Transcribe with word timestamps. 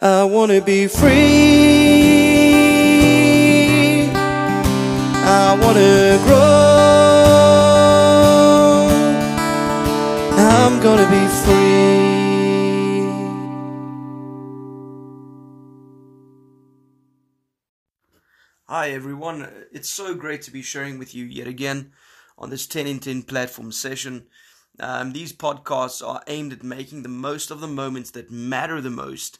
I 0.00 0.24
wanna 0.24 0.60
be 0.60 0.86
free. 0.88 1.76
I 5.28 5.58
wanna 5.60 6.18
grow. 6.24 6.66
I'm 10.38 10.82
gonna 10.82 11.08
be 11.10 11.26
free. 11.44 11.86
Hi 18.68 18.90
everyone, 18.90 19.48
it's 19.72 19.88
so 19.88 20.14
great 20.14 20.42
to 20.42 20.50
be 20.50 20.60
sharing 20.60 20.98
with 20.98 21.14
you 21.14 21.24
yet 21.24 21.46
again 21.46 21.92
on 22.36 22.50
this 22.50 22.66
10 22.66 22.86
in 22.86 22.98
10 22.98 23.22
platform 23.22 23.72
session. 23.72 24.26
Um, 24.78 25.12
these 25.12 25.32
podcasts 25.32 26.06
are 26.06 26.22
aimed 26.26 26.52
at 26.52 26.62
making 26.62 27.02
the 27.02 27.08
most 27.08 27.50
of 27.50 27.60
the 27.60 27.68
moments 27.68 28.10
that 28.10 28.30
matter 28.30 28.80
the 28.80 28.90
most 28.90 29.38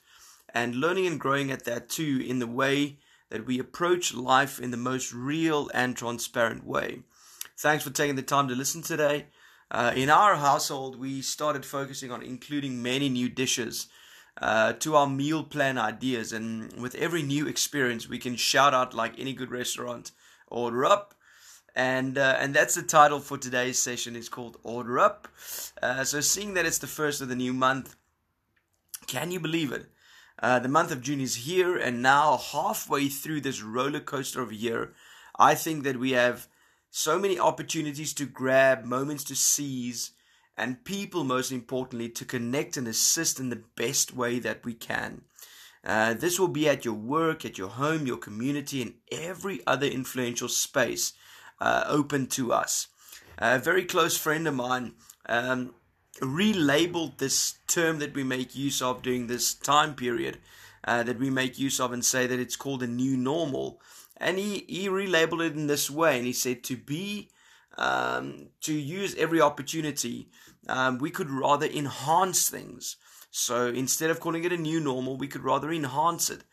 and 0.57 0.75
learning 0.75 1.07
and 1.07 1.21
growing 1.21 1.51
at 1.51 1.67
that 1.67 1.91
too 1.91 2.25
in 2.27 2.39
the 2.39 2.47
way 2.47 2.97
that 3.29 3.45
we 3.45 3.59
approach 3.59 4.15
life 4.15 4.59
in 4.59 4.71
the 4.71 4.77
most 4.79 5.13
real 5.13 5.71
and 5.75 5.95
transparent 5.95 6.65
way. 6.67 7.01
Thanks 7.59 7.85
for 7.85 7.91
taking 7.91 8.17
the 8.17 8.23
time 8.23 8.49
to 8.49 8.55
listen 8.55 8.81
today. 8.81 9.27
Uh, 9.71 9.93
in 9.95 10.09
our 10.09 10.37
household, 10.37 10.99
we 10.99 11.21
started 11.21 11.67
focusing 11.67 12.11
on 12.11 12.23
including 12.23 12.83
many 12.83 13.11
new 13.11 13.29
dishes 13.29 13.89
uh, 14.41 14.73
to 14.75 14.97
our 14.97 15.07
meal 15.07 15.45
plan 15.45 15.77
ideas, 15.77 16.33
and 16.33 16.73
with 16.81 16.95
every 16.95 17.23
new 17.23 17.47
experience, 17.47 18.09
we 18.09 18.19
can 18.19 18.37
shout 18.37 18.73
out 18.73 18.95
like 18.95 19.19
any 19.19 19.35
good 19.35 19.51
restaurant, 19.51 20.13
order 20.47 20.87
up. 20.87 21.15
And 21.75 22.17
uh, 22.17 22.37
and 22.41 22.55
that's 22.55 22.75
the 22.75 22.83
title 22.83 23.21
for 23.21 23.37
today's 23.37 23.79
session. 23.83 24.17
It's 24.17 24.31
called 24.31 24.57
Order 24.63 24.99
Up. 24.99 25.29
Uh, 25.83 26.05
so, 26.05 26.23
seeing 26.23 26.55
that 26.55 26.65
it's 26.65 26.79
the 26.79 26.87
first 26.87 27.21
of 27.21 27.29
the 27.29 27.37
new 27.37 27.53
month, 27.53 27.97
can 29.07 29.31
you 29.31 29.41
believe 29.41 29.73
it? 29.73 29.91
Uh, 30.39 30.59
the 30.59 30.69
month 30.69 30.91
of 30.91 31.01
June 31.01 31.21
is 31.21 31.47
here, 31.47 31.77
and 31.77 32.03
now 32.03 32.37
halfway 32.37 33.09
through 33.09 33.41
this 33.41 33.63
roller 33.63 34.01
coaster 34.01 34.43
of 34.43 34.51
a 34.51 34.55
year, 34.55 34.93
I 35.39 35.55
think 35.55 35.83
that 35.85 35.99
we 35.99 36.13
have 36.13 36.49
so 36.91 37.19
many 37.19 37.39
opportunities 37.39 38.13
to 38.15 38.27
grab, 38.27 38.85
moments 38.85 39.25
to 39.25 39.37
seize, 39.37 40.13
and 40.57 40.85
people, 40.85 41.25
most 41.25 41.53
importantly, 41.53 42.09
to 42.11 42.25
connect 42.25 42.77
and 42.77 42.89
assist 42.89 43.41
in 43.41 43.51
the 43.51 43.63
best 43.77 44.15
way 44.15 44.39
that 44.39 44.65
we 44.65 44.75
can. 44.75 45.23
Uh, 45.85 46.15
this 46.15 46.39
will 46.41 46.49
be 46.49 46.69
at 46.69 46.85
your 46.85 46.95
work, 46.95 47.45
at 47.45 47.59
your 47.59 47.69
home, 47.69 48.07
your 48.07 48.17
community, 48.17 48.83
and 48.83 48.95
every 49.13 49.61
other 49.67 49.87
influential 49.87 50.49
space 50.49 51.13
uh, 51.61 51.85
open 51.87 52.27
to 52.27 52.53
us. 52.53 52.89
A 53.39 53.59
very 53.59 53.85
close 53.85 54.17
friend 54.17 54.49
of 54.49 54.55
mine 54.55 54.95
um, 55.27 55.75
relabeled 56.21 57.19
this 57.19 57.59
term 57.67 57.99
that 57.99 58.15
we 58.15 58.25
make 58.25 58.55
use 58.55 58.81
of 58.83 59.03
during 59.03 59.27
this 59.27 59.55
time 59.55 59.95
period 59.95 60.39
uh, 60.85 61.03
that 61.03 61.19
we 61.19 61.31
make 61.31 61.59
use 61.59 61.81
of 61.81 61.93
and 61.93 62.05
say 62.05 62.27
that 62.27 62.41
it's 62.41 62.57
called 62.57 62.83
a 62.83 62.87
new 62.87 63.17
normal. 63.17 63.81
And 64.17 64.39
he, 64.39 64.65
he 64.69 64.89
relabeled 64.89 65.45
it 65.45 65.55
in 65.55 65.67
this 65.67 65.91
way 65.91 66.17
and 66.17 66.27
he 66.27 66.33
said 66.33 66.63
to 66.65 66.77
be, 66.77 67.31
um, 67.77 68.49
to 68.63 68.73
use 68.73 69.15
every 69.17 69.41
opportunity, 69.41 70.29
um, 70.69 70.99
we 70.99 71.11
could 71.11 71.31
rather 71.31 71.67
enhance 71.67 72.49
things. 72.49 72.97
So 73.31 73.67
instead 73.67 74.11
of 74.11 74.21
calling 74.21 74.45
it 74.45 74.53
a 74.53 74.57
new 74.57 74.81
normal, 74.81 75.17
we 75.17 75.29
could 75.29 75.45
rather 75.45 75.71
enhance 75.71 76.31
it. 76.31 76.45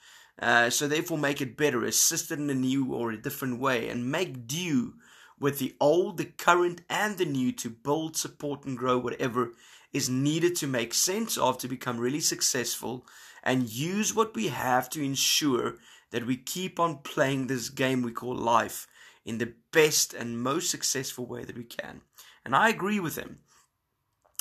Uh, 0.41 0.69
so 0.69 0.88
therefore 0.88 1.17
make 1.17 1.41
it 1.41 1.56
better, 1.56 1.86
assist 1.86 2.31
it 2.31 2.39
in 2.39 2.50
a 2.50 2.56
new 2.56 2.94
or 2.94 3.11
a 3.11 3.22
different 3.22 3.59
way, 3.59 3.88
and 3.88 4.11
make 4.11 4.47
due 4.47 4.95
with 5.44 5.59
the 5.59 5.75
old, 5.81 6.16
the 6.16 6.23
current, 6.23 6.80
and 6.89 7.17
the 7.17 7.25
new 7.25 7.52
to 7.52 7.69
build, 7.69 8.16
support, 8.16 8.63
and 8.63 8.77
grow 8.77 8.97
whatever 8.97 9.52
is 9.91 10.09
needed 10.09 10.55
to 10.55 10.66
make 10.66 10.94
sense 10.94 11.38
of 11.38 11.58
to 11.58 11.67
become 11.67 12.00
really 12.00 12.22
successful 12.22 13.05
and 13.44 13.69
use 13.69 14.16
what 14.16 14.33
we 14.35 14.47
have 14.47 14.89
to 14.89 15.03
ensure 15.03 15.75
that 16.11 16.25
we 16.25 16.38
keep 16.38 16.80
on 16.80 17.00
playing 17.00 17.47
this 17.47 17.67
game 17.67 18.02
we 18.02 18.11
call 18.13 18.33
life 18.33 18.88
in 19.25 19.38
the 19.38 19.53
best 19.73 20.13
and 20.13 20.41
most 20.41 20.69
successful 20.69 21.25
way 21.25 21.44
that 21.44 21.57
we 21.57 21.66
can. 21.66 22.00
And 22.45 22.56
I 22.56 22.69
agree 22.69 23.01
with 23.01 23.18
him. 23.18 23.39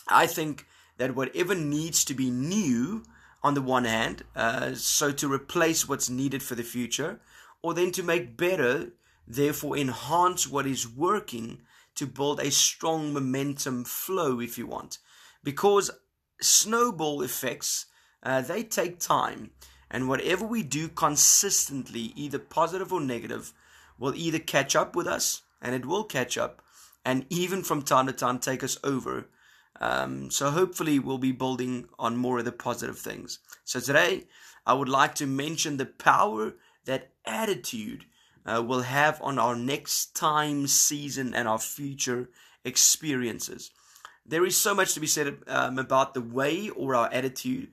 I 0.07 0.29
think 0.29 0.67
that 0.99 1.17
whatever 1.17 1.57
needs 1.57 2.05
to 2.05 2.15
be 2.15 2.31
new, 2.31 3.03
on 3.43 3.55
the 3.55 3.61
one 3.61 3.87
hand, 3.87 4.23
uh, 4.37 4.75
so 4.75 5.11
to 5.11 5.33
replace 5.33 5.89
what's 5.89 6.09
needed 6.09 6.45
for 6.45 6.55
the 6.55 6.63
future, 6.63 7.19
or 7.61 7.75
then 7.75 7.91
to 7.91 8.05
make 8.05 8.37
better 8.37 8.93
therefore 9.27 9.77
enhance 9.77 10.49
what 10.49 10.67
is 10.67 10.89
working 10.89 11.63
to 11.95 12.07
build 12.07 12.41
a 12.41 12.51
strong 12.51 13.13
momentum 13.13 13.85
flow 13.85 14.41
if 14.41 14.59
you 14.59 14.67
want. 14.67 14.99
Because 15.43 15.91
snowball 16.41 17.23
effects 17.23 17.87
uh, 18.23 18.41
they 18.41 18.63
take 18.63 18.99
time 18.99 19.51
and 19.91 20.09
whatever 20.09 20.47
we 20.47 20.63
do 20.63 20.89
consistently 20.89 22.13
either 22.17 22.39
positive 22.39 22.93
or 22.93 23.01
negative 23.01 23.53
will 23.99 24.15
either 24.15 24.39
catch 24.39 24.75
up 24.75 24.97
with 24.97 25.07
us 25.07 25.43
and 25.61 25.75
it 25.75 25.87
will 25.87 26.05
catch 26.05 26.39
up 26.39 26.63
and 27.05 27.27
even 27.31 27.63
from 27.63 27.83
time 27.83 28.07
to 28.07 28.13
time 28.13 28.39
take 28.39 28.63
us 28.63 28.79
over. 28.83 29.29
Um, 29.81 30.31
so 30.31 30.51
hopefully 30.51 30.99
we'll 30.99 31.19
be 31.19 31.33
building 31.33 31.89
on 31.99 32.17
more 32.17 32.39
of 32.39 32.45
the 32.45 32.53
positive 32.53 32.99
things. 32.99 33.39
So 33.65 33.81
today 33.81 34.25
i 34.65 34.73
would 34.73 34.89
like 34.89 35.15
to 35.17 35.27
mention 35.27 35.77
the 35.77 35.87
power 35.87 36.55
that 36.85 37.11
attitude 37.27 38.05
uh, 38.47 38.63
will 38.63 38.83
have 38.83 39.21
on 39.23 39.39
our 39.39 39.57
next 39.57 40.15
time, 40.15 40.67
season, 40.67 41.35
and 41.35 41.49
our 41.49 41.59
future 41.59 42.29
experiences. 42.65 43.71
There 44.25 44.45
is 44.45 44.57
so 44.57 44.75
much 44.75 44.95
to 44.95 45.01
be 45.01 45.07
said 45.07 45.39
um, 45.49 45.79
about 45.79 46.15
the 46.15 46.21
way 46.21 46.69
or 46.71 46.95
our 46.95 47.13
attitude 47.13 47.69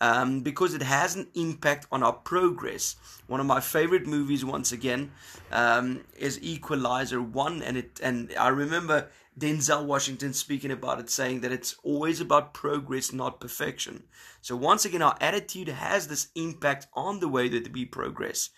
um, 0.00 0.40
because 0.40 0.74
it 0.74 0.82
has 0.82 1.16
an 1.16 1.28
impact 1.34 1.86
on 1.90 2.02
our 2.02 2.12
progress. 2.12 2.96
One 3.26 3.40
of 3.40 3.46
my 3.46 3.60
favorite 3.60 4.06
movies, 4.06 4.44
once 4.44 4.72
again, 4.72 5.12
um, 5.50 6.04
is 6.16 6.38
Equalizer 6.42 7.22
One, 7.22 7.62
and 7.62 7.76
it 7.76 8.00
and 8.02 8.32
I 8.38 8.48
remember 8.48 9.08
Denzel 9.38 9.84
Washington 9.84 10.32
speaking 10.32 10.70
about 10.70 11.00
it, 11.00 11.10
saying 11.10 11.40
that 11.40 11.52
it's 11.52 11.76
always 11.82 12.20
about 12.20 12.54
progress, 12.54 13.12
not 13.12 13.40
perfection. 13.40 14.04
So 14.40 14.54
once 14.56 14.84
again, 14.84 15.02
our 15.02 15.16
attitude 15.20 15.68
has 15.68 16.06
this 16.06 16.28
impact 16.34 16.86
on 16.94 17.20
the 17.20 17.28
way 17.28 17.48
that 17.48 17.72
we 17.72 17.84
progress. 17.84 18.50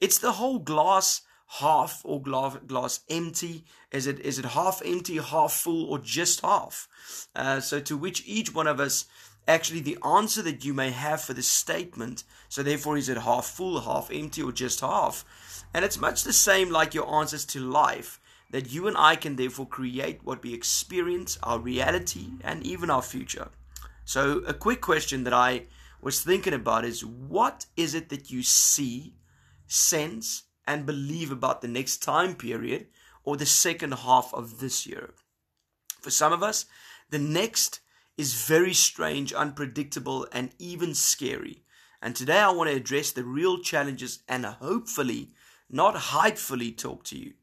It's 0.00 0.18
the 0.18 0.32
whole 0.32 0.58
glass 0.58 1.22
half 1.48 2.02
or 2.04 2.22
glass, 2.22 2.56
glass 2.66 3.00
empty? 3.08 3.64
Is 3.90 4.06
it 4.06 4.20
is 4.20 4.38
it 4.38 4.44
half 4.44 4.82
empty, 4.84 5.16
half 5.16 5.52
full, 5.52 5.90
or 5.90 5.98
just 5.98 6.42
half? 6.42 6.88
Uh, 7.34 7.60
so 7.60 7.80
to 7.80 7.96
which 7.96 8.22
each 8.26 8.54
one 8.54 8.66
of 8.66 8.80
us 8.80 9.06
actually 9.46 9.80
the 9.80 9.98
answer 10.04 10.42
that 10.42 10.64
you 10.64 10.74
may 10.74 10.90
have 10.90 11.22
for 11.22 11.32
this 11.32 11.48
statement. 11.48 12.22
So 12.50 12.62
therefore, 12.62 12.98
is 12.98 13.08
it 13.08 13.18
half 13.18 13.46
full, 13.46 13.80
half 13.80 14.10
empty, 14.12 14.42
or 14.42 14.52
just 14.52 14.80
half? 14.80 15.24
And 15.72 15.84
it's 15.84 15.98
much 15.98 16.22
the 16.22 16.32
same 16.32 16.70
like 16.70 16.94
your 16.94 17.12
answers 17.12 17.44
to 17.46 17.60
life. 17.60 18.20
That 18.50 18.72
you 18.72 18.88
and 18.88 18.96
I 18.96 19.16
can 19.16 19.36
therefore 19.36 19.66
create 19.66 20.24
what 20.24 20.42
we 20.42 20.54
experience, 20.54 21.38
our 21.42 21.58
reality, 21.58 22.28
and 22.42 22.64
even 22.64 22.90
our 22.90 23.02
future. 23.02 23.48
So, 24.04 24.38
a 24.46 24.54
quick 24.54 24.80
question 24.80 25.24
that 25.24 25.34
I 25.34 25.66
was 26.00 26.22
thinking 26.22 26.54
about 26.54 26.84
is 26.84 27.04
what 27.04 27.66
is 27.76 27.94
it 27.94 28.08
that 28.08 28.30
you 28.30 28.42
see 28.42 29.14
sense, 29.68 30.44
and 30.66 30.86
believe 30.86 31.30
about 31.30 31.60
the 31.60 31.68
next 31.68 31.98
time 31.98 32.34
period 32.34 32.86
or 33.22 33.36
the 33.36 33.46
second 33.46 33.92
half 33.92 34.32
of 34.34 34.58
this 34.58 34.86
year. 34.86 35.14
For 36.00 36.10
some 36.10 36.32
of 36.32 36.42
us, 36.42 36.66
the 37.10 37.18
next 37.18 37.80
is 38.16 38.46
very 38.46 38.74
strange, 38.74 39.32
unpredictable, 39.32 40.26
and 40.32 40.50
even 40.58 40.94
scary. 40.94 41.62
And 42.02 42.16
today 42.16 42.38
I 42.38 42.50
want 42.50 42.70
to 42.70 42.76
address 42.76 43.12
the 43.12 43.24
real 43.24 43.58
challenges 43.60 44.22
and 44.28 44.44
hopefully, 44.44 45.30
not 45.70 45.94
hypefully, 45.94 46.76
talk 46.76 47.04
to 47.04 47.18
you. 47.18 47.34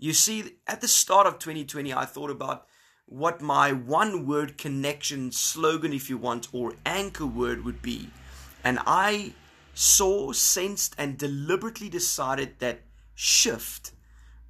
You 0.00 0.12
see, 0.12 0.54
at 0.68 0.80
the 0.80 0.86
start 0.86 1.26
of 1.26 1.40
2020, 1.40 1.92
I 1.92 2.04
thought 2.04 2.30
about 2.30 2.66
what 3.06 3.40
my 3.40 3.72
one 3.72 4.26
word 4.26 4.56
connection 4.56 5.32
slogan, 5.32 5.92
if 5.92 6.08
you 6.08 6.16
want, 6.16 6.48
or 6.52 6.74
anchor 6.86 7.26
word 7.26 7.64
would 7.64 7.82
be. 7.82 8.10
And 8.62 8.78
I 8.86 9.32
saw, 9.74 10.30
sensed, 10.32 10.94
and 10.98 11.18
deliberately 11.18 11.88
decided 11.88 12.60
that 12.60 12.82
shift 13.16 13.90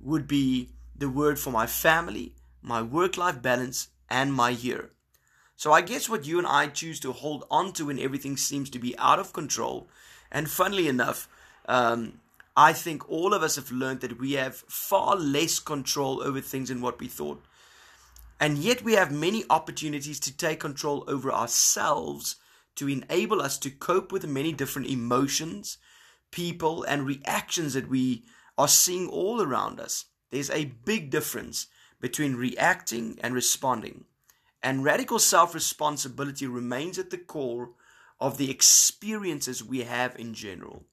would 0.00 0.28
be 0.28 0.68
the 0.94 1.08
word 1.08 1.38
for 1.38 1.50
my 1.50 1.66
family, 1.66 2.34
my 2.60 2.82
work 2.82 3.16
life 3.16 3.40
balance, 3.40 3.88
and 4.10 4.34
my 4.34 4.50
year. 4.50 4.90
So 5.56 5.72
I 5.72 5.80
guess 5.80 6.10
what 6.10 6.26
you 6.26 6.38
and 6.38 6.46
I 6.46 6.66
choose 6.66 7.00
to 7.00 7.12
hold 7.12 7.44
on 7.50 7.72
to 7.74 7.86
when 7.86 7.98
everything 7.98 8.36
seems 8.36 8.68
to 8.70 8.78
be 8.78 8.98
out 8.98 9.18
of 9.18 9.32
control, 9.32 9.88
and 10.30 10.50
funnily 10.50 10.88
enough, 10.88 11.26
um, 11.66 12.20
I 12.60 12.72
think 12.72 13.08
all 13.08 13.34
of 13.34 13.44
us 13.44 13.54
have 13.54 13.70
learned 13.70 14.00
that 14.00 14.18
we 14.18 14.32
have 14.32 14.56
far 14.56 15.14
less 15.14 15.60
control 15.60 16.20
over 16.20 16.40
things 16.40 16.70
than 16.70 16.80
what 16.80 16.98
we 16.98 17.06
thought. 17.06 17.44
And 18.40 18.58
yet 18.58 18.82
we 18.82 18.94
have 18.94 19.12
many 19.12 19.44
opportunities 19.48 20.18
to 20.18 20.36
take 20.36 20.58
control 20.58 21.04
over 21.06 21.30
ourselves 21.30 22.34
to 22.74 22.88
enable 22.88 23.40
us 23.40 23.58
to 23.58 23.70
cope 23.70 24.10
with 24.10 24.26
many 24.26 24.52
different 24.52 24.88
emotions, 24.88 25.78
people, 26.32 26.82
and 26.82 27.06
reactions 27.06 27.74
that 27.74 27.88
we 27.88 28.24
are 28.58 28.66
seeing 28.66 29.08
all 29.08 29.40
around 29.40 29.78
us. 29.78 30.06
There's 30.30 30.50
a 30.50 30.72
big 30.84 31.10
difference 31.10 31.68
between 32.00 32.34
reacting 32.34 33.20
and 33.22 33.34
responding. 33.34 34.06
And 34.64 34.82
radical 34.82 35.20
self 35.20 35.54
responsibility 35.54 36.48
remains 36.48 36.98
at 36.98 37.10
the 37.10 37.18
core 37.18 37.70
of 38.18 38.36
the 38.36 38.50
experiences 38.50 39.62
we 39.62 39.82
have 39.84 40.18
in 40.18 40.34
general. 40.34 40.86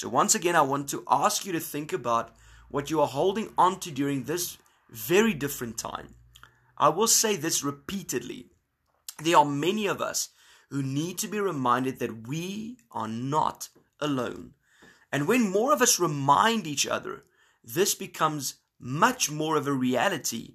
So, 0.00 0.08
once 0.08 0.34
again, 0.34 0.56
I 0.56 0.62
want 0.62 0.88
to 0.88 1.04
ask 1.10 1.44
you 1.44 1.52
to 1.52 1.60
think 1.60 1.92
about 1.92 2.34
what 2.70 2.88
you 2.88 3.02
are 3.02 3.06
holding 3.06 3.52
on 3.58 3.80
to 3.80 3.90
during 3.90 4.24
this 4.24 4.56
very 4.88 5.34
different 5.34 5.76
time. 5.76 6.14
I 6.78 6.88
will 6.88 7.06
say 7.06 7.36
this 7.36 7.62
repeatedly. 7.62 8.46
There 9.22 9.36
are 9.36 9.44
many 9.44 9.86
of 9.86 10.00
us 10.00 10.30
who 10.70 10.82
need 10.82 11.18
to 11.18 11.28
be 11.28 11.38
reminded 11.38 11.98
that 11.98 12.26
we 12.26 12.78
are 12.90 13.08
not 13.08 13.68
alone. 14.00 14.54
And 15.12 15.28
when 15.28 15.50
more 15.50 15.70
of 15.70 15.82
us 15.82 16.00
remind 16.00 16.66
each 16.66 16.86
other, 16.86 17.24
this 17.62 17.94
becomes 17.94 18.54
much 18.78 19.30
more 19.30 19.58
of 19.58 19.66
a 19.66 19.72
reality 19.74 20.54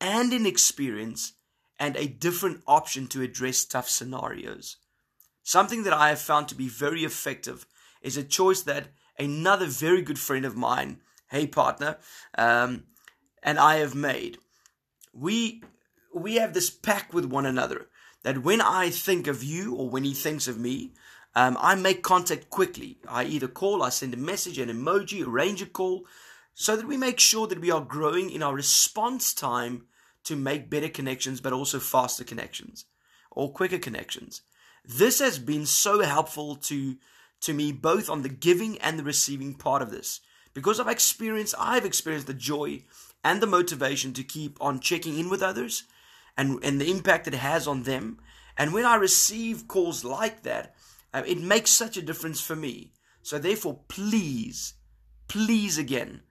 and 0.00 0.32
an 0.32 0.46
experience 0.46 1.34
and 1.78 1.94
a 1.94 2.08
different 2.08 2.62
option 2.66 3.06
to 3.08 3.20
address 3.20 3.66
tough 3.66 3.90
scenarios. 3.90 4.78
Something 5.42 5.82
that 5.82 5.92
I 5.92 6.08
have 6.08 6.22
found 6.22 6.48
to 6.48 6.54
be 6.54 6.68
very 6.68 7.04
effective 7.04 7.66
is 8.02 8.16
a 8.16 8.24
choice 8.24 8.62
that 8.62 8.88
another 9.18 9.66
very 9.66 10.02
good 10.02 10.18
friend 10.18 10.44
of 10.44 10.56
mine, 10.56 11.00
hey 11.30 11.46
partner, 11.46 11.98
um, 12.36 12.84
and 13.42 13.58
I 13.58 13.76
have 13.76 13.94
made. 13.94 14.38
We 15.12 15.62
we 16.14 16.36
have 16.36 16.54
this 16.54 16.70
pact 16.70 17.12
with 17.12 17.24
one 17.24 17.46
another 17.46 17.86
that 18.22 18.42
when 18.42 18.60
I 18.60 18.90
think 18.90 19.26
of 19.26 19.44
you 19.44 19.74
or 19.74 19.88
when 19.88 20.04
he 20.04 20.14
thinks 20.14 20.48
of 20.48 20.58
me, 20.58 20.92
um, 21.34 21.56
I 21.60 21.74
make 21.74 22.02
contact 22.02 22.50
quickly. 22.50 22.98
I 23.08 23.24
either 23.24 23.48
call, 23.48 23.82
I 23.82 23.90
send 23.90 24.14
a 24.14 24.16
message, 24.16 24.58
an 24.58 24.68
emoji, 24.68 25.24
arrange 25.24 25.62
a 25.62 25.66
call, 25.66 26.04
so 26.54 26.74
that 26.76 26.88
we 26.88 26.96
make 26.96 27.20
sure 27.20 27.46
that 27.46 27.60
we 27.60 27.70
are 27.70 27.80
growing 27.80 28.30
in 28.30 28.42
our 28.42 28.54
response 28.54 29.32
time 29.32 29.86
to 30.24 30.34
make 30.34 30.68
better 30.68 30.88
connections, 30.88 31.40
but 31.40 31.52
also 31.52 31.78
faster 31.78 32.24
connections 32.24 32.86
or 33.30 33.52
quicker 33.52 33.78
connections. 33.78 34.42
This 34.84 35.20
has 35.20 35.38
been 35.38 35.66
so 35.66 36.00
helpful 36.00 36.56
to 36.56 36.96
to 37.40 37.52
me 37.52 37.72
both 37.72 38.10
on 38.10 38.22
the 38.22 38.28
giving 38.28 38.78
and 38.78 38.98
the 38.98 39.04
receiving 39.04 39.54
part 39.54 39.82
of 39.82 39.90
this. 39.90 40.20
Because 40.54 40.80
I've 40.80 40.88
experienced 40.88 41.54
I've 41.58 41.84
experienced 41.84 42.26
the 42.26 42.34
joy 42.34 42.84
and 43.22 43.40
the 43.40 43.46
motivation 43.46 44.12
to 44.14 44.24
keep 44.24 44.56
on 44.60 44.80
checking 44.80 45.18
in 45.18 45.28
with 45.28 45.42
others 45.42 45.84
and 46.36 46.62
and 46.64 46.80
the 46.80 46.90
impact 46.90 47.28
it 47.28 47.34
has 47.34 47.66
on 47.66 47.82
them. 47.84 48.18
And 48.56 48.72
when 48.72 48.84
I 48.84 48.96
receive 48.96 49.68
calls 49.68 50.04
like 50.04 50.42
that 50.42 50.74
uh, 51.14 51.22
it 51.26 51.40
makes 51.40 51.70
such 51.70 51.96
a 51.96 52.02
difference 52.02 52.40
for 52.40 52.56
me. 52.56 52.92
So 53.22 53.38
therefore 53.38 53.80
please 53.88 54.74
please 55.28 55.78
again 55.78 56.22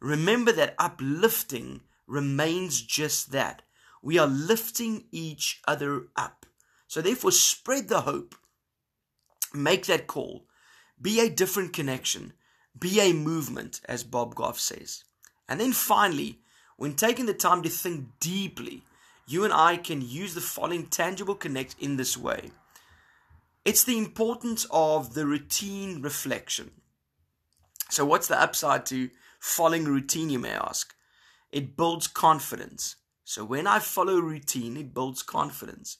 remember 0.00 0.52
that 0.52 0.74
uplifting 0.78 1.82
remains 2.06 2.80
just 2.80 3.32
that. 3.32 3.62
We 4.02 4.18
are 4.18 4.26
lifting 4.26 5.06
each 5.10 5.60
other 5.66 6.08
up. 6.16 6.46
So 6.86 7.00
therefore 7.00 7.32
spread 7.32 7.88
the 7.88 8.02
hope. 8.02 8.34
Make 9.52 9.86
that 9.86 10.06
call 10.06 10.45
be 11.00 11.20
a 11.20 11.30
different 11.30 11.72
connection. 11.72 12.32
Be 12.78 13.00
a 13.00 13.12
movement, 13.12 13.80
as 13.86 14.04
Bob 14.04 14.34
Goff 14.34 14.58
says. 14.58 15.04
And 15.48 15.60
then 15.60 15.72
finally, 15.72 16.40
when 16.76 16.94
taking 16.94 17.26
the 17.26 17.34
time 17.34 17.62
to 17.62 17.68
think 17.68 18.06
deeply, 18.20 18.82
you 19.26 19.44
and 19.44 19.52
I 19.52 19.76
can 19.76 20.02
use 20.02 20.34
the 20.34 20.40
following 20.40 20.86
tangible 20.86 21.34
connect 21.34 21.76
in 21.78 21.96
this 21.96 22.16
way. 22.16 22.50
It's 23.64 23.82
the 23.82 23.98
importance 23.98 24.66
of 24.70 25.14
the 25.14 25.26
routine 25.26 26.00
reflection. 26.00 26.70
So, 27.90 28.04
what's 28.04 28.28
the 28.28 28.40
upside 28.40 28.86
to 28.86 29.10
following 29.40 29.84
routine, 29.84 30.30
you 30.30 30.38
may 30.38 30.52
ask? 30.52 30.94
It 31.50 31.76
builds 31.76 32.06
confidence. 32.06 32.96
So, 33.24 33.44
when 33.44 33.66
I 33.66 33.80
follow 33.80 34.18
routine, 34.18 34.76
it 34.76 34.94
builds 34.94 35.22
confidence. 35.22 35.98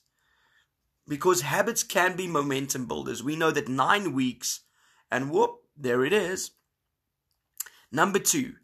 Because 1.07 1.41
habits 1.41 1.83
can 1.83 2.15
be 2.15 2.27
momentum 2.27 2.85
builders. 2.85 3.23
We 3.23 3.35
know 3.35 3.51
that 3.51 3.67
nine 3.67 4.13
weeks 4.13 4.61
and 5.11 5.31
whoop, 5.31 5.61
there 5.75 6.03
it 6.05 6.13
is. 6.13 6.51
Number 7.91 8.19
two, 8.19 8.55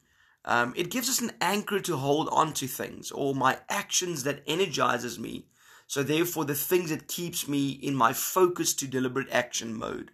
um, 0.45 0.73
it 0.75 0.91
gives 0.91 1.09
us 1.09 1.21
an 1.21 1.31
anchor 1.39 1.79
to 1.79 1.97
hold 1.97 2.27
on 2.31 2.53
to 2.53 2.67
things 2.67 3.11
or 3.11 3.33
my 3.33 3.59
actions 3.69 4.23
that 4.23 4.43
energizes 4.45 5.17
me. 5.17 5.45
So 5.87 6.03
therefore, 6.03 6.45
the 6.45 6.55
things 6.55 6.89
that 6.89 7.07
keeps 7.07 7.47
me 7.47 7.69
in 7.69 7.95
my 7.95 8.13
focus 8.13 8.73
to 8.75 8.87
deliberate 8.87 9.29
action 9.31 9.75
mode. 9.75 10.11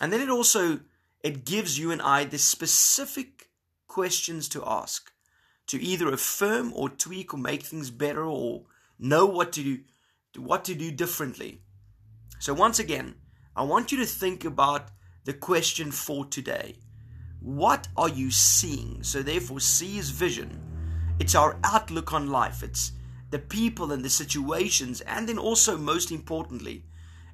And 0.00 0.12
then 0.12 0.20
it 0.20 0.28
also 0.28 0.80
it 1.22 1.44
gives 1.44 1.78
you 1.78 1.90
and 1.90 2.02
I 2.02 2.24
the 2.24 2.38
specific 2.38 3.48
questions 3.86 4.48
to 4.50 4.62
ask 4.66 5.10
to 5.66 5.82
either 5.82 6.12
affirm 6.12 6.72
or 6.74 6.88
tweak 6.88 7.32
or 7.32 7.38
make 7.38 7.62
things 7.62 7.90
better 7.90 8.24
or 8.24 8.64
know 8.98 9.24
what 9.26 9.52
to 9.52 9.62
do 9.62 9.78
what 10.36 10.64
to 10.64 10.74
do 10.74 10.90
differently. 10.90 11.62
So 12.40 12.52
once 12.52 12.78
again, 12.78 13.14
I 13.56 13.62
want 13.62 13.92
you 13.92 13.98
to 13.98 14.06
think 14.06 14.44
about 14.44 14.88
the 15.24 15.32
question 15.32 15.92
for 15.92 16.24
today. 16.24 16.74
What 17.40 17.86
are 17.96 18.08
you 18.08 18.32
seeing? 18.32 19.04
So, 19.04 19.22
therefore, 19.22 19.60
see 19.60 19.96
is 19.96 20.10
vision. 20.10 20.60
It's 21.20 21.36
our 21.36 21.56
outlook 21.62 22.12
on 22.12 22.30
life. 22.30 22.64
It's 22.64 22.90
the 23.30 23.38
people 23.38 23.92
and 23.92 24.04
the 24.04 24.10
situations. 24.10 25.02
And 25.02 25.28
then, 25.28 25.38
also, 25.38 25.76
most 25.76 26.10
importantly, 26.10 26.84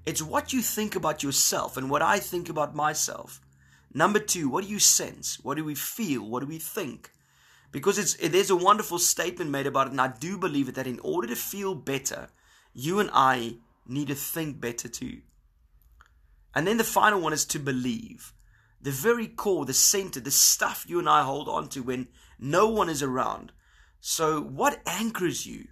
it's 0.05 0.21
what 0.21 0.53
you 0.53 0.61
think 0.61 0.95
about 0.95 1.23
yourself 1.23 1.79
and 1.79 1.89
what 1.89 2.03
I 2.03 2.19
think 2.19 2.51
about 2.51 2.77
myself. 2.77 3.41
Number 3.95 4.19
two, 4.19 4.51
what 4.51 4.65
do 4.65 4.71
you 4.71 4.79
sense? 4.79 5.39
What 5.43 5.57
do 5.57 5.65
we 5.65 5.75
feel? 5.75 6.23
What 6.29 6.41
do 6.41 6.47
we 6.47 6.59
think? 6.59 7.13
Because 7.73 7.99
it's, 7.99 8.15
there's 8.17 8.51
a 8.51 8.57
wonderful 8.57 8.99
statement 8.99 9.51
made 9.51 9.67
about 9.67 9.87
it, 9.87 9.93
and 9.93 10.01
I 10.01 10.09
do 10.09 10.37
believe 10.37 10.69
it 10.69 10.75
that 10.75 10.87
in 10.87 11.01
order 11.01 11.29
to 11.29 11.37
feel 11.37 11.75
better, 11.75 12.29
you 12.75 13.01
and 13.01 13.09
I 13.13 13.57
need 13.87 14.09
to 14.09 14.15
think 14.15 14.61
better 14.61 14.89
too. 14.89 15.23
And 16.55 16.67
then 16.67 16.77
the 16.77 16.85
final 16.85 17.21
one 17.21 17.33
is 17.33 17.45
to 17.47 17.59
believe. 17.59 18.33
The 18.81 18.91
very 18.91 19.27
core, 19.27 19.65
the 19.65 19.75
center, 19.75 20.21
the 20.21 20.31
stuff 20.31 20.85
you 20.89 20.99
and 20.99 21.09
I 21.09 21.23
hold 21.23 21.49
on 21.49 21.69
to 21.71 21.83
when 21.83 22.09
no 22.39 22.69
one 22.69 22.89
is 22.89 23.03
around. 23.03 23.53
So, 24.01 24.41
what 24.41 24.81
anchors 24.87 25.47
you? 25.47 25.69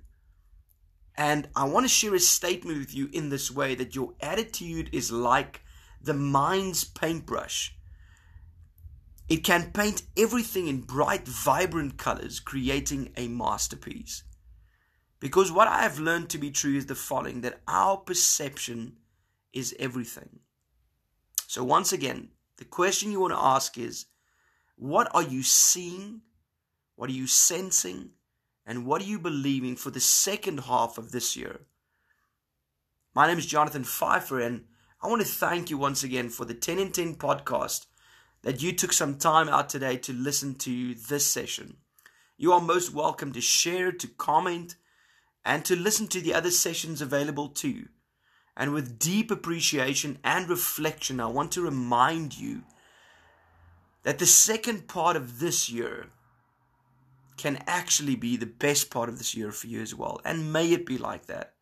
And 1.16 1.48
I 1.56 1.64
want 1.64 1.84
to 1.84 1.88
share 1.88 2.14
a 2.14 2.20
statement 2.20 2.78
with 2.78 2.94
you 2.94 3.08
in 3.12 3.30
this 3.30 3.50
way 3.50 3.74
that 3.74 3.96
your 3.96 4.12
attitude 4.20 4.90
is 4.92 5.10
like 5.10 5.62
the 6.00 6.14
mind's 6.14 6.84
paintbrush. 6.84 7.74
It 9.28 9.44
can 9.44 9.72
paint 9.72 10.02
everything 10.16 10.68
in 10.68 10.82
bright, 10.82 11.26
vibrant 11.26 11.98
colors, 11.98 12.40
creating 12.40 13.12
a 13.16 13.28
masterpiece. 13.28 14.22
Because 15.20 15.50
what 15.50 15.66
I 15.68 15.82
have 15.82 15.98
learned 15.98 16.30
to 16.30 16.38
be 16.38 16.50
true 16.50 16.76
is 16.76 16.86
the 16.86 16.94
following 16.94 17.40
that 17.40 17.60
our 17.66 17.96
perception 17.96 18.96
is 19.52 19.74
everything. 19.78 20.40
So, 21.48 21.64
once 21.64 21.94
again, 21.94 22.28
the 22.58 22.66
question 22.66 23.10
you 23.10 23.20
want 23.20 23.32
to 23.32 23.40
ask 23.40 23.78
is 23.78 24.04
what 24.76 25.08
are 25.14 25.22
you 25.22 25.42
seeing? 25.42 26.20
What 26.94 27.08
are 27.08 27.14
you 27.14 27.26
sensing? 27.26 28.10
And 28.66 28.84
what 28.84 29.00
are 29.00 29.06
you 29.06 29.18
believing 29.18 29.74
for 29.74 29.90
the 29.90 29.98
second 29.98 30.60
half 30.60 30.98
of 30.98 31.10
this 31.10 31.38
year? 31.38 31.60
My 33.14 33.26
name 33.26 33.38
is 33.38 33.46
Jonathan 33.46 33.84
Pfeiffer, 33.84 34.38
and 34.38 34.64
I 35.00 35.08
want 35.08 35.22
to 35.22 35.26
thank 35.26 35.70
you 35.70 35.78
once 35.78 36.04
again 36.04 36.28
for 36.28 36.44
the 36.44 36.52
10 36.52 36.78
in 36.78 36.92
10 36.92 37.14
podcast 37.14 37.86
that 38.42 38.60
you 38.62 38.74
took 38.74 38.92
some 38.92 39.16
time 39.16 39.48
out 39.48 39.70
today 39.70 39.96
to 39.96 40.12
listen 40.12 40.54
to 40.56 40.94
this 40.94 41.24
session. 41.24 41.78
You 42.36 42.52
are 42.52 42.60
most 42.60 42.92
welcome 42.92 43.32
to 43.32 43.40
share, 43.40 43.90
to 43.90 44.06
comment, 44.06 44.76
and 45.46 45.64
to 45.64 45.74
listen 45.74 46.08
to 46.08 46.20
the 46.20 46.34
other 46.34 46.50
sessions 46.50 47.00
available 47.00 47.48
too. 47.48 47.86
And 48.58 48.74
with 48.74 48.98
deep 48.98 49.30
appreciation 49.30 50.18
and 50.24 50.48
reflection, 50.48 51.20
I 51.20 51.26
want 51.26 51.52
to 51.52 51.62
remind 51.62 52.36
you 52.36 52.62
that 54.02 54.18
the 54.18 54.26
second 54.26 54.88
part 54.88 55.14
of 55.14 55.38
this 55.38 55.70
year 55.70 56.08
can 57.36 57.62
actually 57.68 58.16
be 58.16 58.36
the 58.36 58.46
best 58.46 58.90
part 58.90 59.08
of 59.08 59.16
this 59.16 59.36
year 59.36 59.52
for 59.52 59.68
you 59.68 59.80
as 59.80 59.94
well. 59.94 60.20
And 60.24 60.52
may 60.52 60.72
it 60.72 60.84
be 60.84 60.98
like 60.98 61.26
that. 61.26 61.54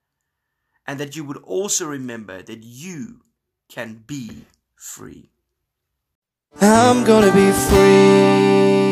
And 0.87 0.99
that 0.99 1.15
you 1.15 1.25
would 1.25 1.37
also 1.39 1.87
remember 1.87 2.41
that 2.41 2.63
you 2.63 3.21
can 3.69 4.03
be 4.07 4.47
free. 4.75 5.29
I'm 6.63 7.05
gonna 7.05 7.33
be 7.33 7.53
free. 7.53 8.86